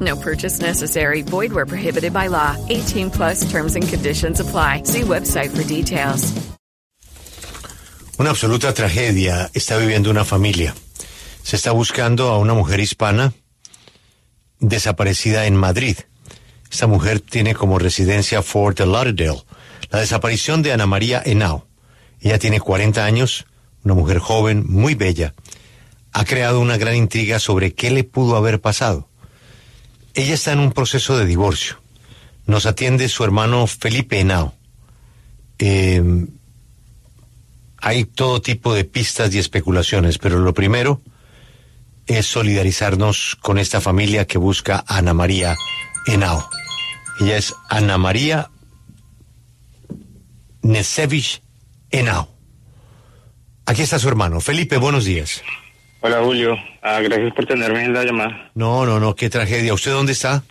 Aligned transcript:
No 0.00 0.16
purchase 0.16 0.60
necessary. 0.60 1.22
Void 1.22 1.52
where 1.52 1.66
prohibited 1.66 2.12
by 2.12 2.28
law. 2.28 2.56
18 2.68 3.10
plus 3.10 3.50
terms 3.50 3.76
and 3.76 3.88
conditions 3.88 4.40
apply. 4.40 4.82
See 4.84 5.02
website 5.02 5.50
for 5.56 5.62
details. 5.64 6.32
Una 8.18 8.30
absoluta 8.30 8.72
tragedia 8.72 9.50
está 9.52 9.76
viviendo 9.76 10.10
una 10.10 10.24
familia. 10.24 10.74
Se 11.42 11.56
está 11.56 11.72
buscando 11.72 12.28
a 12.28 12.38
una 12.38 12.54
mujer 12.54 12.80
hispana 12.80 13.34
desaparecida 14.58 15.46
en 15.46 15.54
Madrid. 15.54 15.98
Esta 16.70 16.86
mujer 16.86 17.20
tiene 17.20 17.54
como 17.54 17.78
residencia 17.78 18.42
Fort 18.42 18.80
Lauderdale. 18.80 19.42
La 19.90 20.00
desaparición 20.00 20.62
de 20.62 20.72
Ana 20.72 20.86
María 20.86 21.22
Henao. 21.24 21.66
Ella 22.20 22.38
tiene 22.38 22.58
40 22.58 23.04
años, 23.04 23.46
una 23.84 23.94
mujer 23.94 24.18
joven, 24.18 24.64
muy 24.66 24.94
bella. 24.94 25.34
Ha 26.12 26.24
creado 26.24 26.60
una 26.60 26.78
gran 26.78 26.96
intriga 26.96 27.38
sobre 27.38 27.74
qué 27.74 27.90
le 27.90 28.02
pudo 28.04 28.36
haber 28.36 28.60
pasado. 28.60 29.08
Ella 30.16 30.32
está 30.32 30.52
en 30.52 30.60
un 30.60 30.72
proceso 30.72 31.18
de 31.18 31.26
divorcio. 31.26 31.76
Nos 32.46 32.64
atiende 32.64 33.06
su 33.10 33.22
hermano 33.22 33.66
Felipe 33.66 34.18
Henao. 34.18 34.54
Eh, 35.58 36.02
hay 37.76 38.04
todo 38.06 38.40
tipo 38.40 38.72
de 38.72 38.84
pistas 38.84 39.34
y 39.34 39.38
especulaciones, 39.38 40.16
pero 40.16 40.38
lo 40.38 40.54
primero 40.54 41.02
es 42.06 42.24
solidarizarnos 42.24 43.36
con 43.42 43.58
esta 43.58 43.82
familia 43.82 44.26
que 44.26 44.38
busca 44.38 44.82
a 44.86 44.96
Ana 44.96 45.12
María 45.12 45.54
Henao. 46.06 46.48
Ella 47.20 47.36
es 47.36 47.54
Ana 47.68 47.98
María 47.98 48.50
Nesevich 50.62 51.42
Henao. 51.90 52.30
Aquí 53.66 53.82
está 53.82 53.98
su 53.98 54.08
hermano. 54.08 54.40
Felipe, 54.40 54.78
buenos 54.78 55.04
días. 55.04 55.42
Hola 56.06 56.22
Julio, 56.22 56.56
Ah, 56.82 57.00
gracias 57.00 57.34
por 57.34 57.46
tenerme 57.46 57.84
en 57.84 57.92
la 57.92 58.04
llamada. 58.04 58.52
No, 58.54 58.86
no, 58.86 59.00
no, 59.00 59.16
qué 59.16 59.28
tragedia. 59.28 59.74
¿Usted 59.74 59.90
dónde 59.90 60.12
está? 60.12 60.44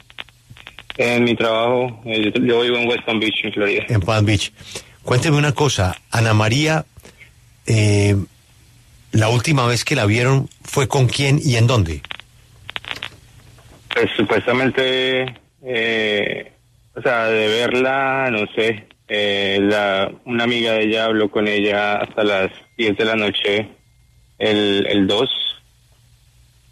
En 0.97 1.23
mi 1.23 1.33
trabajo, 1.33 2.01
eh, 2.03 2.29
yo, 2.35 2.41
yo 2.41 2.61
vivo 2.61 2.75
en 2.75 2.89
West 2.89 3.05
Palm 3.05 3.21
Beach, 3.21 3.39
en 3.41 3.53
Florida. 3.53 3.85
En 3.87 4.01
Palm 4.01 4.25
Beach. 4.25 4.51
Cuénteme 5.03 5.37
una 5.37 5.53
cosa, 5.53 5.95
Ana 6.11 6.33
María, 6.33 6.83
eh, 7.67 8.17
la 9.13 9.29
última 9.29 9.65
vez 9.65 9.85
que 9.85 9.95
la 9.95 10.05
vieron 10.05 10.49
fue 10.61 10.89
con 10.89 11.07
quién 11.07 11.39
y 11.41 11.55
en 11.55 11.67
dónde? 11.67 12.01
Pues 13.93 14.11
supuestamente, 14.17 15.35
eh, 15.63 16.51
o 16.95 17.01
sea, 17.01 17.27
de 17.27 17.47
verla, 17.47 18.27
no 18.29 18.45
sé, 18.53 18.87
eh, 19.07 19.59
la, 19.61 20.11
una 20.25 20.43
amiga 20.43 20.73
de 20.73 20.83
ella 20.83 21.05
habló 21.05 21.31
con 21.31 21.47
ella 21.47 21.95
hasta 21.95 22.25
las 22.25 22.51
10 22.77 22.97
de 22.97 23.05
la 23.05 23.15
noche 23.15 23.69
el, 24.37 24.85
el 24.87 25.07
2 25.07 25.44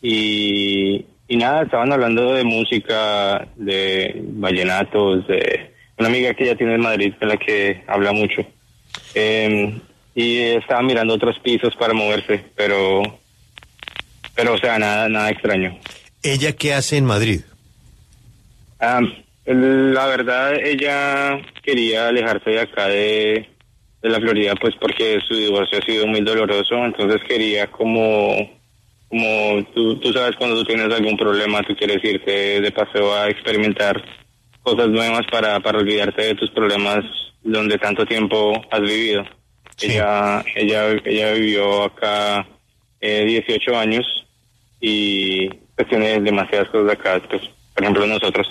y, 0.03 1.05
y 1.29 1.37
nada, 1.37 1.63
estaban 1.63 1.91
hablando 1.93 2.33
de 2.33 2.43
música, 2.43 3.47
de 3.55 4.21
vallenatos, 4.23 5.25
de 5.27 5.71
una 5.97 6.09
amiga 6.09 6.33
que 6.33 6.43
ella 6.43 6.57
tiene 6.57 6.75
en 6.75 6.81
Madrid 6.81 7.13
con 7.17 7.29
la 7.29 7.37
que 7.37 7.81
habla 7.87 8.11
mucho. 8.11 8.45
Eh, 9.15 9.79
y 10.13 10.39
estaba 10.39 10.81
mirando 10.83 11.13
otros 11.13 11.39
pisos 11.39 11.75
para 11.77 11.93
moverse, 11.93 12.43
pero, 12.55 13.01
pero 14.35 14.53
o 14.53 14.57
sea, 14.57 14.77
nada, 14.77 15.07
nada 15.07 15.31
extraño. 15.31 15.79
¿Ella 16.21 16.51
qué 16.51 16.73
hace 16.73 16.97
en 16.97 17.05
Madrid? 17.05 17.41
La 19.45 20.05
verdad, 20.07 20.55
ella 20.55 21.41
quería 21.63 22.09
alejarse 22.09 22.49
de 22.49 22.59
acá 22.59 22.87
de, 22.87 23.47
de 24.01 24.09
la 24.09 24.19
Florida, 24.19 24.53
pues 24.59 24.75
porque 24.79 25.19
su 25.25 25.33
divorcio 25.35 25.79
ha 25.79 25.85
sido 25.85 26.05
muy 26.07 26.21
doloroso, 26.21 26.75
entonces 26.83 27.21
quería 27.27 27.67
como, 27.67 28.35
como 29.13 29.63
tú, 29.75 29.95
tú 29.97 30.11
sabes 30.11 30.35
cuando 30.37 30.55
tú 30.55 30.65
tienes 30.65 30.91
algún 30.91 31.15
problema, 31.15 31.61
tú 31.61 31.75
quieres 31.75 32.03
irte 32.03 32.59
de 32.61 32.71
paseo 32.71 33.13
a 33.13 33.29
experimentar 33.29 34.03
cosas 34.63 34.89
nuevas 34.89 35.21
para, 35.29 35.59
para 35.59 35.77
olvidarte 35.77 36.23
de 36.23 36.35
tus 36.35 36.49
problemas 36.49 37.05
donde 37.43 37.77
tanto 37.77 38.07
tiempo 38.07 38.59
has 38.71 38.81
vivido. 38.81 39.23
Ella, 39.79 40.43
ella, 40.55 40.99
ella 41.05 41.33
vivió 41.33 41.83
acá 41.83 42.47
eh, 42.99 43.23
18 43.23 43.77
años 43.77 44.03
y 44.81 45.47
pues 45.75 45.87
tiene 45.89 46.19
demasiadas 46.19 46.69
cosas 46.69 46.93
acá, 46.93 47.21
pues, 47.29 47.43
por 47.75 47.83
ejemplo 47.83 48.07
nosotros. 48.07 48.47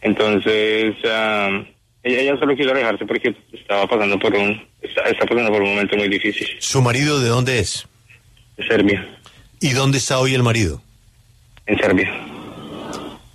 Entonces, 0.00 0.94
ah, 1.06 1.60
ella, 2.04 2.20
ella 2.20 2.38
solo 2.38 2.54
quiso 2.54 2.70
alejarse 2.70 3.04
porque 3.04 3.34
estaba 3.52 3.84
pasando 3.88 4.16
por 4.16 4.32
un, 4.32 4.64
está, 4.80 5.02
está 5.02 5.26
pasando 5.26 5.50
por 5.50 5.62
un 5.62 5.70
momento 5.70 5.96
muy 5.96 6.08
difícil. 6.08 6.46
¿Su 6.60 6.82
marido 6.82 7.18
de 7.18 7.30
dónde 7.30 7.58
es? 7.58 7.88
De 8.56 8.64
Serbia, 8.66 9.18
¿Y 9.60 9.70
dónde 9.70 9.98
está 9.98 10.18
hoy 10.18 10.34
el 10.34 10.42
marido? 10.42 10.82
en 11.68 11.78
Serbia. 11.78 12.10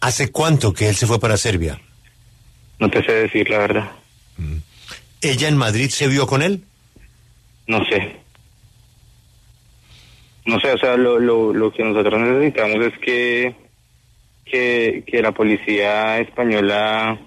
¿Hace 0.01 0.31
cuánto 0.31 0.73
que 0.73 0.89
él 0.89 0.95
se 0.95 1.05
fue 1.07 1.19
para 1.19 1.37
Serbia? 1.37 1.79
No 2.79 2.89
te 2.89 3.03
sé 3.05 3.11
decir 3.13 3.49
la 3.49 3.59
verdad. 3.59 3.91
¿Ella 5.21 5.47
en 5.47 5.55
Madrid 5.55 5.89
se 5.89 6.07
vio 6.07 6.27
con 6.27 6.41
él? 6.41 6.63
No 7.67 7.85
sé. 7.85 8.17
No 10.45 10.59
sé, 10.59 10.71
o 10.73 10.77
sea, 10.77 10.97
lo, 10.97 11.19
lo, 11.19 11.53
lo 11.53 11.71
que 11.71 11.83
nosotros 11.83 12.19
necesitamos 12.19 12.85
es 12.87 12.99
que, 12.99 13.55
que, 14.43 15.03
que 15.07 15.21
la 15.21 15.31
policía 15.31 16.19
española 16.19 17.17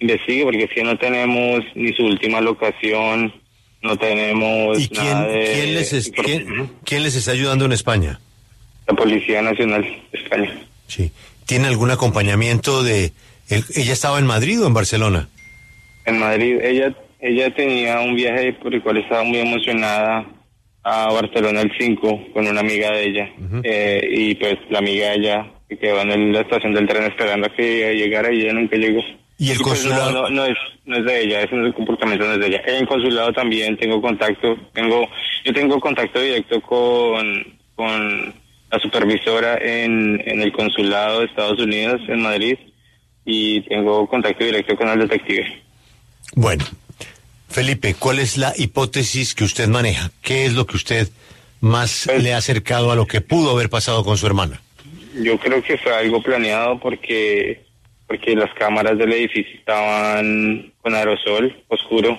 investigue, 0.00 0.42
porque 0.44 0.64
es 0.64 0.70
que 0.70 0.82
no 0.82 0.98
tenemos 0.98 1.60
ni 1.76 1.92
su 1.92 2.04
última 2.04 2.40
locación, 2.40 3.32
no 3.82 3.96
tenemos 3.96 4.78
¿Y 4.80 4.88
quién, 4.88 5.04
nada 5.04 5.26
de... 5.26 5.52
quién 5.54 5.74
les 5.74 5.92
es- 5.92 6.10
quién- 6.10 6.70
quién 6.84 7.02
les 7.02 7.16
está 7.16 7.32
ayudando 7.32 7.64
en 7.64 7.72
España? 7.72 8.20
La 8.86 8.94
Policía 8.94 9.40
Nacional 9.42 9.82
de 10.12 10.18
España. 10.18 10.52
Sí. 10.88 11.12
¿Tiene 11.46 11.68
algún 11.68 11.90
acompañamiento 11.90 12.82
de... 12.82 13.12
¿Ella 13.48 13.92
estaba 13.92 14.18
en 14.18 14.26
Madrid 14.26 14.60
o 14.62 14.66
en 14.66 14.74
Barcelona? 14.74 15.28
En 16.04 16.18
Madrid, 16.18 16.58
ella, 16.62 16.94
ella 17.20 17.54
tenía 17.54 18.00
un 18.00 18.14
viaje 18.14 18.52
por 18.54 18.72
el 18.74 18.82
cual 18.82 18.98
estaba 18.98 19.22
muy 19.24 19.38
emocionada 19.38 20.24
a 20.82 21.12
Barcelona 21.12 21.60
el 21.62 21.72
5 21.78 22.28
con 22.32 22.46
una 22.46 22.60
amiga 22.60 22.90
de 22.92 23.04
ella. 23.04 23.28
Eh, 23.64 24.08
y 24.10 24.34
pues 24.36 24.54
la 24.70 24.78
amiga 24.78 25.08
de 25.10 25.14
ella 25.16 25.46
que 25.68 25.76
quedó 25.78 26.00
en 26.00 26.32
la 26.32 26.40
estación 26.40 26.74
del 26.74 26.86
tren 26.88 27.04
esperando 27.04 27.46
a 27.48 27.54
que 27.54 27.94
llegara 27.94 28.32
y 28.32 28.40
ella 28.42 28.52
nunca 28.52 28.76
llegó. 28.76 29.02
¿Y 29.40 29.50
el 29.52 29.56
pues, 29.58 29.80
consulado? 29.80 30.12
no, 30.12 30.22
no, 30.24 30.28
no 30.30 30.44
es, 30.44 30.56
no 30.84 30.96
es 30.98 31.04
de 31.06 31.22
ella, 31.24 31.40
ese 31.42 31.54
no 31.56 31.62
es 31.62 31.68
el 31.68 31.74
comportamiento 31.74 32.26
no 32.26 32.34
es 32.34 32.40
de 32.40 32.46
ella. 32.46 32.62
En 32.66 32.74
el 32.76 32.86
consulado 32.86 33.32
también 33.32 33.76
tengo 33.78 34.00
contacto, 34.02 34.54
tengo, 34.74 35.08
yo 35.46 35.52
tengo 35.54 35.80
contacto 35.80 36.20
directo 36.20 36.60
con, 36.60 37.24
con 37.74 38.34
la 38.70 38.78
supervisora 38.80 39.56
en, 39.56 40.22
en 40.26 40.42
el 40.42 40.52
consulado 40.52 41.20
de 41.20 41.26
Estados 41.26 41.58
Unidos 41.58 42.02
en 42.08 42.20
Madrid 42.20 42.58
y 43.24 43.62
tengo 43.62 44.06
contacto 44.06 44.44
directo 44.44 44.76
con 44.76 44.88
el 44.90 44.98
detective. 45.08 45.62
Bueno, 46.34 46.64
Felipe, 47.48 47.94
¿cuál 47.98 48.18
es 48.18 48.36
la 48.36 48.52
hipótesis 48.58 49.34
que 49.34 49.44
usted 49.44 49.68
maneja? 49.68 50.10
¿Qué 50.22 50.44
es 50.44 50.52
lo 50.52 50.66
que 50.66 50.76
usted 50.76 51.08
más 51.60 52.04
Pues- 52.06 52.22
le 52.22 52.34
ha 52.34 52.36
acercado 52.36 52.92
a 52.92 52.94
lo 52.96 53.06
que 53.06 53.22
pudo 53.22 53.52
haber 53.52 53.70
pasado 53.70 54.04
con 54.04 54.18
su 54.18 54.26
hermana? 54.26 54.60
Yo 55.22 55.38
creo 55.38 55.62
que 55.62 55.78
fue 55.78 55.94
algo 55.94 56.22
planeado 56.22 56.78
porque 56.78 57.69
porque 58.10 58.34
las 58.34 58.52
cámaras 58.54 58.98
del 58.98 59.12
edificio 59.12 59.54
estaban 59.54 60.72
con 60.82 60.96
aerosol 60.96 61.62
oscuro 61.68 62.18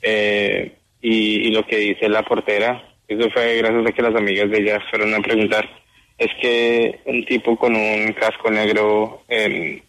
eh, 0.00 0.70
y, 1.02 1.48
y 1.48 1.50
lo 1.50 1.66
que 1.66 1.78
dice 1.78 2.08
la 2.08 2.22
portera, 2.22 2.80
eso 3.08 3.28
fue 3.30 3.56
gracias 3.56 3.86
a 3.88 3.92
que 3.92 4.02
las 4.02 4.14
amigas 4.14 4.48
de 4.48 4.58
ella 4.58 4.80
fueron 4.88 5.12
a 5.14 5.20
preguntar, 5.20 5.68
es 6.16 6.28
que 6.40 7.00
un 7.06 7.24
tipo 7.24 7.56
con 7.56 7.74
un 7.74 8.12
casco 8.12 8.52
negro 8.52 9.24
eh, 9.28 9.82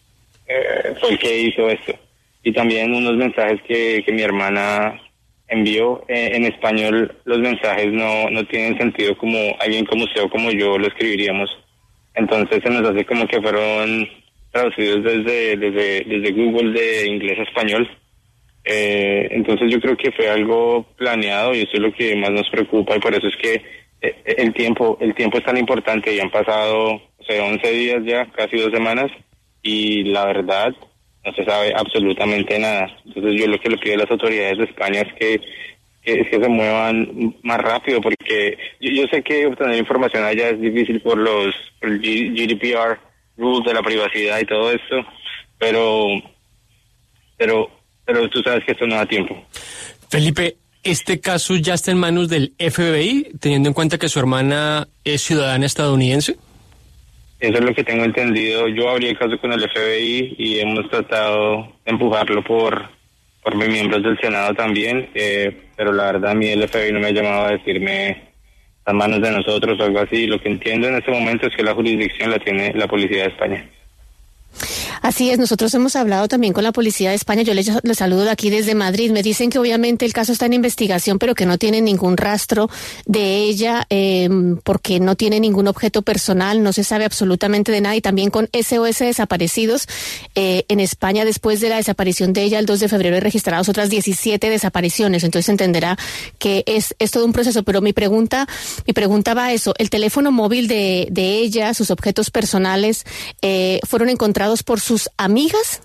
eh, 0.48 0.94
fue 0.98 1.10
el 1.10 1.18
que 1.20 1.40
hizo 1.42 1.70
esto. 1.70 1.94
Y 2.42 2.50
también 2.50 2.92
unos 2.92 3.14
mensajes 3.14 3.62
que, 3.62 4.02
que 4.04 4.12
mi 4.12 4.22
hermana 4.22 5.00
envió 5.46 6.02
eh, 6.08 6.32
en 6.34 6.46
español 6.46 7.14
los 7.24 7.38
mensajes 7.38 7.92
no, 7.92 8.28
no 8.28 8.44
tienen 8.46 8.76
sentido 8.76 9.16
como 9.16 9.38
alguien 9.60 9.84
como 9.84 10.02
usted 10.02 10.22
o 10.22 10.30
como 10.30 10.50
yo 10.50 10.78
lo 10.78 10.88
escribiríamos. 10.88 11.48
Entonces 12.16 12.60
se 12.60 12.70
nos 12.70 12.90
hace 12.90 13.06
como 13.06 13.28
que 13.28 13.40
fueron 13.40 14.08
traducidos 14.50 15.04
desde, 15.04 15.56
desde, 15.56 16.04
desde 16.04 16.32
Google 16.32 16.72
de 16.72 17.06
inglés 17.06 17.38
a 17.38 17.42
español. 17.42 17.88
Eh, 18.64 19.28
entonces 19.30 19.70
yo 19.70 19.80
creo 19.80 19.96
que 19.96 20.12
fue 20.12 20.28
algo 20.28 20.86
planeado 20.96 21.54
y 21.54 21.60
eso 21.60 21.70
es 21.74 21.80
lo 21.80 21.92
que 21.92 22.14
más 22.16 22.30
nos 22.30 22.48
preocupa 22.50 22.96
y 22.96 23.00
por 23.00 23.14
eso 23.14 23.26
es 23.26 23.36
que 23.36 23.62
eh, 24.02 24.14
el 24.36 24.52
tiempo 24.52 24.98
el 25.00 25.14
tiempo 25.14 25.38
es 25.38 25.44
tan 25.44 25.56
importante 25.56 26.14
y 26.14 26.20
han 26.20 26.30
pasado 26.30 27.00
o 27.18 27.24
sea, 27.26 27.44
11 27.44 27.72
días 27.72 28.02
ya, 28.04 28.26
casi 28.26 28.58
dos 28.58 28.70
semanas 28.70 29.10
y 29.62 30.04
la 30.04 30.26
verdad 30.26 30.74
no 31.24 31.32
se 31.32 31.44
sabe 31.44 31.72
absolutamente 31.74 32.58
nada. 32.58 32.88
Entonces 33.06 33.40
yo 33.40 33.46
lo 33.46 33.58
que 33.58 33.70
le 33.70 33.78
pido 33.78 33.94
a 33.94 33.98
las 33.98 34.10
autoridades 34.10 34.58
de 34.58 34.64
España 34.64 35.00
es 35.00 35.12
que, 35.14 35.40
que, 36.02 36.28
se 36.30 36.48
muevan 36.48 37.34
más 37.42 37.58
rápido 37.58 38.00
porque 38.00 38.58
yo, 38.80 39.06
sé 39.10 39.22
que 39.22 39.46
obtener 39.46 39.78
información 39.78 40.24
allá 40.24 40.50
es 40.50 40.60
difícil 40.60 41.00
por 41.00 41.18
los 41.18 41.54
el 41.80 42.00
GDPR 42.00 43.07
rules 43.38 43.64
de 43.64 43.74
la 43.74 43.82
privacidad 43.82 44.40
y 44.40 44.44
todo 44.44 44.70
esto, 44.72 44.96
pero 45.58 46.06
pero 47.36 47.70
pero 48.04 48.28
tú 48.28 48.42
sabes 48.42 48.64
que 48.64 48.72
esto 48.72 48.86
no 48.86 48.96
da 48.96 49.06
tiempo. 49.06 49.36
Felipe, 50.10 50.56
¿este 50.82 51.20
caso 51.20 51.56
ya 51.56 51.74
está 51.74 51.90
en 51.90 51.98
manos 51.98 52.28
del 52.28 52.54
FBI, 52.58 53.32
teniendo 53.40 53.68
en 53.68 53.74
cuenta 53.74 53.98
que 53.98 54.08
su 54.08 54.18
hermana 54.18 54.88
es 55.04 55.22
ciudadana 55.22 55.66
estadounidense? 55.66 56.36
Eso 57.40 57.58
es 57.58 57.64
lo 57.64 57.74
que 57.74 57.84
tengo 57.84 58.04
entendido. 58.04 58.66
Yo 58.68 58.88
abrí 58.88 59.08
el 59.08 59.18
caso 59.18 59.38
con 59.38 59.52
el 59.52 59.60
FBI 59.60 60.34
y 60.38 60.58
hemos 60.58 60.90
tratado 60.90 61.72
de 61.84 61.92
empujarlo 61.92 62.42
por, 62.42 62.88
por 63.42 63.54
mis 63.54 63.68
miembros 63.68 64.02
del 64.02 64.18
Senado 64.18 64.54
también, 64.54 65.10
eh, 65.14 65.68
pero 65.76 65.92
la 65.92 66.12
verdad 66.12 66.32
a 66.32 66.34
mí 66.34 66.48
el 66.48 66.66
FBI 66.66 66.92
no 66.92 67.00
me 67.00 67.08
ha 67.08 67.12
llamado 67.12 67.46
a 67.46 67.52
decirme 67.52 68.28
las 68.88 68.94
manos 68.94 69.20
de 69.20 69.30
nosotros 69.30 69.78
o 69.78 69.84
algo 69.84 70.00
así. 70.00 70.26
Lo 70.26 70.40
que 70.40 70.48
entiendo 70.48 70.88
en 70.88 70.96
este 70.96 71.10
momento 71.10 71.46
es 71.46 71.54
que 71.54 71.62
la 71.62 71.74
jurisdicción 71.74 72.30
la 72.30 72.38
tiene 72.38 72.72
la 72.74 72.88
Policía 72.88 73.24
de 73.24 73.28
España. 73.28 73.68
Así 75.02 75.30
es, 75.30 75.38
nosotros 75.38 75.72
hemos 75.74 75.96
hablado 75.96 76.28
también 76.28 76.52
con 76.52 76.64
la 76.64 76.72
Policía 76.72 77.10
de 77.10 77.16
España. 77.16 77.42
Yo 77.42 77.54
les, 77.54 77.70
saludo 77.94 78.24
de 78.24 78.30
aquí 78.30 78.50
desde 78.50 78.74
Madrid. 78.74 79.10
Me 79.10 79.22
dicen 79.22 79.50
que 79.50 79.58
obviamente 79.58 80.04
el 80.04 80.12
caso 80.12 80.32
está 80.32 80.46
en 80.46 80.54
investigación, 80.54 81.18
pero 81.18 81.34
que 81.34 81.46
no 81.46 81.58
tienen 81.58 81.84
ningún 81.84 82.16
rastro 82.16 82.68
de 83.06 83.38
ella 83.38 83.86
em, 83.90 84.56
porque 84.58 85.00
no 85.00 85.14
tiene 85.14 85.40
ningún 85.40 85.68
objeto 85.68 86.02
personal, 86.02 86.62
no 86.62 86.72
se 86.72 86.84
sabe 86.84 87.04
absolutamente 87.04 87.72
de 87.72 87.80
nada. 87.80 87.96
Y 87.96 88.00
también 88.00 88.30
con 88.30 88.48
SOS 88.52 88.98
desaparecidos 89.00 89.86
eh, 90.34 90.64
en 90.68 90.80
España, 90.80 91.24
después 91.24 91.60
de 91.60 91.68
la 91.68 91.76
desaparición 91.76 92.32
de 92.32 92.42
ella 92.42 92.58
el 92.58 92.66
2 92.66 92.80
de 92.80 92.88
febrero, 92.88 93.16
he 93.16 93.20
registrado 93.20 93.62
otras 93.68 93.90
17 93.90 94.50
desapariciones. 94.50 95.24
Entonces 95.24 95.48
entenderá 95.48 95.96
que 96.38 96.64
es, 96.66 96.94
es 96.98 97.10
todo 97.10 97.24
un 97.24 97.32
proceso. 97.32 97.62
Pero 97.62 97.80
mi 97.80 97.92
pregunta, 97.92 98.48
mi 98.86 98.92
pregunta 98.92 99.34
va 99.34 99.46
a 99.46 99.52
eso. 99.52 99.74
El 99.78 99.90
teléfono 99.90 100.32
móvil 100.32 100.68
de, 100.68 101.08
de 101.10 101.38
ella, 101.38 101.74
sus 101.74 101.90
objetos 101.90 102.30
personales, 102.30 103.04
eh, 103.42 103.80
fueron 103.84 104.08
encontrados 104.08 104.62
por 104.62 104.80
sus 104.80 104.97
amigas? 105.16 105.82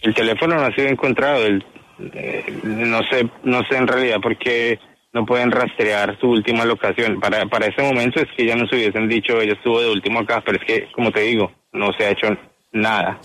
El 0.00 0.14
teléfono 0.14 0.56
no 0.56 0.62
ha 0.62 0.74
sido 0.74 0.88
encontrado. 0.88 1.44
El, 1.44 1.64
eh, 2.12 2.60
no 2.62 3.00
sé, 3.10 3.28
no 3.42 3.62
sé 3.68 3.76
en 3.76 3.86
realidad 3.86 4.20
por 4.20 4.36
qué 4.36 4.78
no 5.12 5.24
pueden 5.24 5.50
rastrear 5.50 6.18
su 6.20 6.28
última 6.28 6.64
locación. 6.64 7.20
Para, 7.20 7.46
para 7.46 7.66
ese 7.66 7.82
momento 7.82 8.20
es 8.20 8.28
que 8.36 8.46
ya 8.46 8.56
nos 8.56 8.70
hubiesen 8.72 9.08
dicho, 9.08 9.40
ella 9.40 9.54
estuvo 9.54 9.80
de 9.80 9.90
último 9.90 10.20
acá, 10.20 10.42
pero 10.44 10.58
es 10.58 10.64
que, 10.64 10.92
como 10.92 11.12
te 11.12 11.20
digo, 11.20 11.52
no 11.72 11.92
se 11.92 12.04
ha 12.04 12.10
hecho 12.10 12.36
nada. 12.72 13.20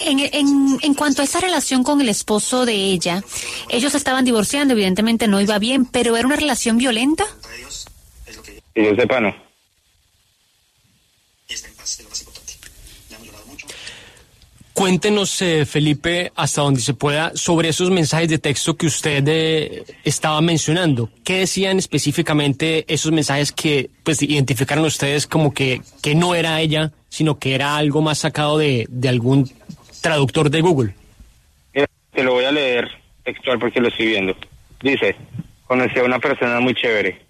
En, 0.00 0.20
en, 0.20 0.78
en, 0.82 0.94
cuanto 0.94 1.22
a 1.22 1.24
esa 1.24 1.40
relación 1.40 1.82
con 1.82 2.00
el 2.00 2.08
esposo 2.08 2.64
de 2.64 2.74
ella, 2.74 3.22
ellos 3.68 3.94
estaban 3.94 4.24
divorciando, 4.24 4.74
evidentemente 4.74 5.26
no 5.26 5.40
iba 5.40 5.58
bien, 5.58 5.84
pero 5.86 6.16
¿era 6.16 6.26
una 6.26 6.36
relación 6.36 6.78
violenta? 6.78 7.24
Que 8.74 8.84
yo 8.84 8.94
sepa, 8.94 9.20
no. 9.20 9.34
Cuéntenos, 14.74 15.40
eh, 15.40 15.66
Felipe, 15.66 16.32
hasta 16.34 16.62
donde 16.62 16.80
se 16.80 16.94
pueda, 16.94 17.30
sobre 17.36 17.68
esos 17.68 17.92
mensajes 17.92 18.28
de 18.28 18.40
texto 18.40 18.76
que 18.76 18.86
usted 18.86 19.22
eh, 19.28 19.84
estaba 20.02 20.40
mencionando. 20.40 21.10
¿Qué 21.24 21.38
decían 21.38 21.78
específicamente 21.78 22.84
esos 22.92 23.12
mensajes 23.12 23.52
que 23.52 23.88
pues 24.02 24.20
identificaron 24.20 24.84
ustedes 24.84 25.28
como 25.28 25.54
que, 25.54 25.80
que 26.02 26.16
no 26.16 26.34
era 26.34 26.60
ella, 26.60 26.90
sino 27.08 27.38
que 27.38 27.54
era 27.54 27.76
algo 27.76 28.02
más 28.02 28.18
sacado 28.18 28.58
de, 28.58 28.86
de 28.88 29.08
algún 29.08 29.48
traductor 30.02 30.50
de 30.50 30.60
Google? 30.60 30.94
te 31.72 32.22
lo 32.22 32.32
voy 32.32 32.44
a 32.44 32.52
leer 32.52 32.88
textual 33.22 33.60
porque 33.60 33.80
lo 33.80 33.88
estoy 33.88 34.06
viendo. 34.06 34.36
Dice, 34.82 35.14
conocí 35.66 36.00
a 36.00 36.04
una 36.04 36.18
persona 36.18 36.58
muy 36.58 36.74
chévere. 36.74 37.20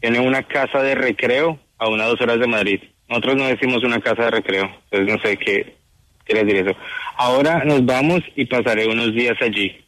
Tiene 0.00 0.20
una 0.20 0.44
casa 0.44 0.80
de 0.82 0.94
recreo 0.94 1.58
a 1.78 1.88
una 1.88 2.06
dos 2.06 2.20
horas 2.20 2.38
de 2.38 2.46
Madrid. 2.46 2.80
Nosotros 3.08 3.36
no 3.36 3.46
decimos 3.46 3.82
una 3.82 4.00
casa 4.00 4.24
de 4.24 4.30
recreo, 4.30 4.70
entonces 4.90 5.14
no 5.14 5.20
sé 5.20 5.36
qué 5.36 5.81
quiere 6.24 6.44
decir 6.44 6.68
eso. 6.68 6.78
Ahora 7.16 7.64
nos 7.64 7.84
vamos 7.84 8.20
y 8.36 8.46
pasaré 8.46 8.86
unos 8.86 9.14
días 9.14 9.36
allí, 9.40 9.84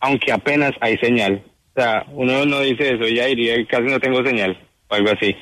aunque 0.00 0.32
apenas 0.32 0.72
hay 0.80 0.96
señal. 0.98 1.42
O 1.74 1.80
sea, 1.80 2.04
uno 2.12 2.44
no 2.46 2.60
dice 2.60 2.94
eso, 2.94 3.06
ya 3.06 3.26
diría 3.26 3.54
casi 3.66 3.84
no 3.84 4.00
tengo 4.00 4.24
señal, 4.24 4.58
o 4.88 4.94
algo 4.94 5.10
así. 5.10 5.36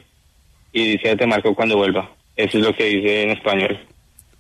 Y 0.73 0.97
dice, 0.97 1.17
te 1.17 1.27
marco 1.27 1.55
cuando 1.55 1.77
vuelva. 1.77 2.11
Eso 2.37 2.59
es 2.59 2.65
lo 2.65 2.75
que 2.75 2.85
dice 2.85 3.23
en 3.23 3.31
español. 3.31 3.79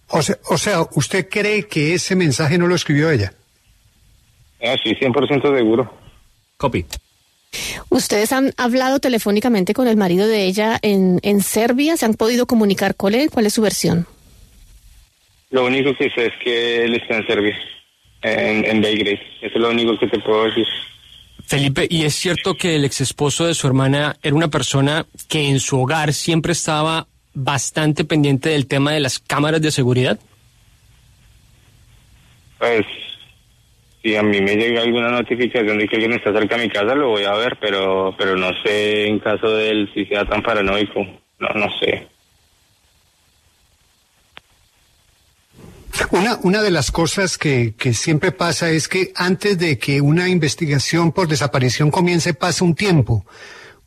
O 0.08 0.20
sea, 0.20 0.36
o 0.48 0.58
sea, 0.58 0.80
¿usted 0.94 1.28
cree 1.28 1.66
que 1.66 1.94
ese 1.94 2.16
mensaje 2.16 2.58
no 2.58 2.66
lo 2.66 2.74
escribió 2.74 3.10
ella? 3.10 3.32
Ah, 4.62 4.74
sí, 4.82 4.94
100% 4.94 5.56
seguro. 5.56 5.92
Copy. 6.56 6.84
¿Ustedes 7.88 8.32
han 8.32 8.52
hablado 8.56 8.98
telefónicamente 8.98 9.74
con 9.74 9.86
el 9.86 9.96
marido 9.96 10.26
de 10.26 10.44
ella 10.44 10.78
en, 10.82 11.20
en 11.22 11.40
Serbia? 11.40 11.96
¿Se 11.96 12.06
han 12.06 12.14
podido 12.14 12.46
comunicar 12.46 12.96
con 12.96 13.14
él? 13.14 13.30
¿Cuál 13.30 13.46
es 13.46 13.54
su 13.54 13.62
versión? 13.62 14.06
Lo 15.54 15.66
único 15.66 15.94
que 15.94 16.10
sé 16.10 16.26
es 16.26 16.32
que 16.42 16.82
él 16.82 16.96
está 16.96 17.18
en 17.18 17.26
Serbia, 17.28 17.56
en, 18.22 18.64
en 18.64 18.80
Belgrade. 18.80 19.22
Eso 19.40 19.54
es 19.54 19.60
lo 19.60 19.70
único 19.70 19.96
que 19.96 20.08
te 20.08 20.18
puedo 20.18 20.46
decir. 20.46 20.66
Felipe, 21.46 21.86
¿y 21.88 22.02
es 22.02 22.16
cierto 22.16 22.56
que 22.56 22.74
el 22.74 22.84
ex 22.84 23.00
esposo 23.00 23.46
de 23.46 23.54
su 23.54 23.68
hermana 23.68 24.16
era 24.20 24.34
una 24.34 24.48
persona 24.48 25.06
que 25.28 25.48
en 25.48 25.60
su 25.60 25.80
hogar 25.80 26.12
siempre 26.12 26.50
estaba 26.50 27.06
bastante 27.34 28.04
pendiente 28.04 28.48
del 28.48 28.66
tema 28.66 28.94
de 28.94 28.98
las 28.98 29.20
cámaras 29.20 29.62
de 29.62 29.70
seguridad? 29.70 30.18
Pues, 32.58 32.84
si 34.02 34.16
a 34.16 34.24
mí 34.24 34.40
me 34.40 34.56
llega 34.56 34.82
alguna 34.82 35.10
notificación 35.10 35.78
de 35.78 35.86
que 35.86 35.94
alguien 35.94 36.14
está 36.14 36.32
cerca 36.32 36.56
de 36.56 36.64
mi 36.64 36.68
casa, 36.68 36.96
lo 36.96 37.10
voy 37.10 37.22
a 37.22 37.34
ver, 37.34 37.58
pero, 37.60 38.12
pero 38.18 38.34
no 38.34 38.50
sé 38.64 39.06
en 39.06 39.20
caso 39.20 39.50
de 39.50 39.70
él 39.70 39.88
si 39.94 40.04
sea 40.06 40.24
tan 40.24 40.42
paranoico. 40.42 41.06
No, 41.38 41.48
no 41.54 41.68
sé. 41.78 42.08
Una, 46.10 46.38
una 46.42 46.62
de 46.62 46.70
las 46.70 46.90
cosas 46.90 47.38
que, 47.38 47.74
que 47.76 47.94
siempre 47.94 48.32
pasa 48.32 48.70
es 48.70 48.88
que 48.88 49.12
antes 49.14 49.58
de 49.58 49.78
que 49.78 50.00
una 50.00 50.28
investigación 50.28 51.12
por 51.12 51.28
desaparición 51.28 51.90
comience 51.90 52.34
pasa 52.34 52.64
un 52.64 52.74
tiempo. 52.74 53.24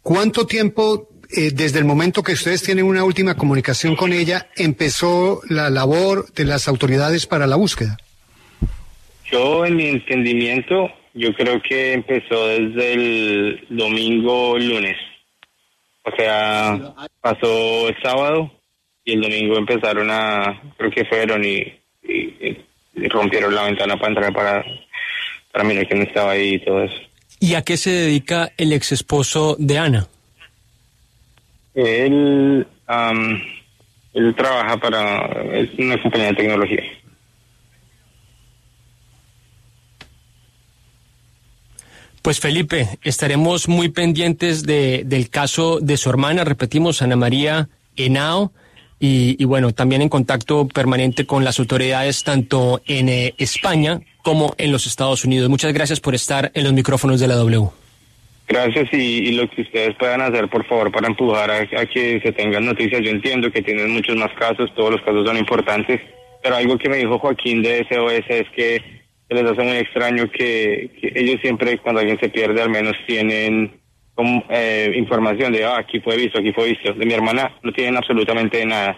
¿Cuánto 0.02 0.48
tiempo 0.48 1.10
eh, 1.36 1.52
desde 1.54 1.80
el 1.80 1.86
momento 1.86 2.24
que 2.24 2.32
ustedes 2.32 2.64
tienen 2.64 2.86
una 2.86 3.04
última 3.04 3.36
comunicación 3.36 3.98
con 3.98 4.14
ella 4.14 4.48
empezó 4.56 5.42
la 5.50 5.70
labor 5.70 6.32
de 6.34 6.46
las 6.46 6.70
autoridades 6.70 7.26
para 7.28 7.48
la 7.48 7.58
búsqueda? 7.58 7.98
Yo, 9.30 9.66
en 9.66 9.76
mi 9.76 9.88
entendimiento, 9.88 10.90
yo 11.14 11.34
creo 11.34 11.62
que 11.62 11.94
empezó 11.94 12.48
desde 12.48 12.94
el 12.94 13.68
domingo 13.70 14.58
lunes. 14.58 14.96
O 16.04 16.16
sea, 16.16 16.94
pasó 17.20 17.90
el 17.90 18.02
sábado 18.02 18.50
y 19.04 19.14
el 19.14 19.22
domingo 19.22 19.58
empezaron 19.58 20.10
a, 20.10 20.62
creo 20.78 20.92
que 20.92 21.04
fueron 21.04 21.44
y 21.44 21.78
y, 22.08 22.58
rompieron 23.10 23.54
la 23.54 23.64
ventana 23.64 23.96
para 23.96 24.10
entrar 24.10 24.34
para, 24.34 24.66
para 25.52 25.64
mirar 25.64 25.88
quién 25.88 26.02
estaba 26.02 26.32
ahí 26.32 26.56
y 26.56 26.60
todo 26.60 26.84
eso. 26.84 26.96
¿Y 27.40 27.54
a 27.54 27.62
qué 27.62 27.78
se 27.78 27.92
dedica 27.92 28.52
el 28.58 28.74
ex 28.74 28.92
esposo 28.92 29.56
de 29.60 29.78
Ana? 29.78 30.08
Él, 31.76 32.66
él 34.14 34.36
trabaja 34.36 34.78
para 34.78 35.28
es 35.54 35.70
una 35.78 36.02
compañía 36.02 36.28
de 36.28 36.34
tecnología. 36.34 36.84
Pues 42.24 42.40
Felipe, 42.42 43.00
estaremos 43.04 43.70
muy 43.70 43.88
pendientes 43.90 44.64
de, 44.64 45.04
del 45.06 45.30
caso 45.30 45.80
de 45.80 45.96
su 45.96 46.10
hermana, 46.10 46.44
repetimos, 46.44 47.02
Ana 47.02 47.16
María 47.16 47.70
Henao 47.96 48.52
y, 49.00 49.44
bueno, 49.46 49.74
también 49.74 50.02
en 50.02 50.10
contacto 50.10 50.68
permanente 50.68 51.26
con 51.26 51.44
las 51.44 51.60
autoridades 51.60 52.24
tanto 52.24 52.82
en 52.88 53.10
eh, 53.10 53.34
España 53.38 54.02
como 54.24 54.56
en 54.58 54.72
los 54.72 54.88
Estados 54.88 55.24
Unidos. 55.24 55.50
Muchas 55.50 55.74
gracias 55.74 56.00
por 56.00 56.16
estar 56.16 56.52
en 56.54 56.64
los 56.64 56.74
micrófonos 56.74 57.20
de 57.20 57.28
la 57.28 57.36
W. 57.36 57.70
Gracias 58.48 58.92
y, 58.94 59.34
lo 59.34 59.48
que 59.50 59.62
ustedes 59.62 59.96
puedan 59.98 60.22
hacer, 60.22 60.48
por 60.50 60.66
favor, 60.66 60.92
para 60.92 61.08
empujar 61.08 61.52
a, 61.52 61.66
que 61.86 62.20
se 62.22 62.32
tengan 62.32 62.66
noticias. 62.66 63.02
Yo 63.04 63.12
entiendo 63.12 63.52
que 63.52 63.62
tienen 63.62 63.92
muchos 63.92 64.16
más 64.16 64.32
casos, 64.34 64.74
todos 64.74 64.92
los 64.92 65.02
casos 65.02 65.28
son 65.28 65.38
importantes, 65.38 66.02
pero 66.42 66.56
algo 66.56 66.78
que 66.78 66.90
me 66.90 66.98
dijo 66.98 67.20
Joaquín 67.20 67.62
de 67.62 67.86
SOS 67.90 68.26
es 68.30 68.50
que 68.56 68.82
les 69.30 69.44
hace 69.44 69.62
muy 69.62 69.78
extraño 69.78 70.32
que, 70.32 70.90
que 71.00 71.12
ellos 71.14 71.42
siempre 71.42 71.78
cuando 71.80 72.00
alguien 72.00 72.20
se 72.20 72.30
pierde 72.30 72.62
al 72.62 72.70
menos 72.70 72.96
tienen 73.06 73.74
eh, 74.50 74.92
información 74.96 75.54
de 75.54 75.66
ah, 75.66 75.78
aquí 75.78 76.00
fue 76.00 76.18
visto, 76.18 76.40
aquí 76.40 76.52
fue 76.54 76.70
visto. 76.70 76.94
De 76.94 77.06
mi 77.06 77.14
hermana 77.14 77.52
no 77.64 77.72
tienen 77.72 77.98
absolutamente 77.98 78.66
nada. 78.66 78.98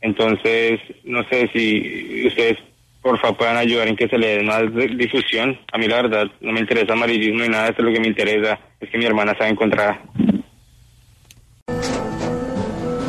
Entonces, 0.00 0.80
no 1.04 1.22
sé 1.28 1.48
si 1.52 2.26
ustedes 2.26 2.58
por 3.02 3.20
favor 3.20 3.36
puedan 3.36 3.56
ayudar 3.56 3.86
en 3.86 3.94
que 3.94 4.08
se 4.08 4.18
le 4.18 4.38
dé 4.38 4.42
más 4.42 4.62
difusión. 4.96 5.56
A 5.72 5.78
mí 5.78 5.86
la 5.86 6.02
verdad 6.02 6.26
no 6.40 6.52
me 6.52 6.60
interesa 6.60 6.92
amarillismo 6.92 7.42
ni 7.42 7.48
nada, 7.48 7.68
esto 7.68 7.82
lo 7.82 7.92
que 7.92 8.00
me 8.00 8.08
interesa 8.08 8.58
es 8.80 8.90
que 8.90 8.98
mi 8.98 9.04
hermana 9.04 9.32
sea 9.38 9.48
encontrada. 9.48 10.00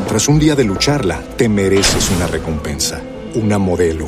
Tras 0.07 0.27
un 0.27 0.39
día 0.39 0.55
de 0.55 0.63
lucharla, 0.63 1.21
te 1.37 1.49
mereces 1.49 2.11
una 2.15 2.27
recompensa, 2.27 3.01
una 3.35 3.57
modelo, 3.57 4.07